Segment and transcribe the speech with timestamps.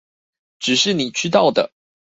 [0.57, 1.71] 只是你知道的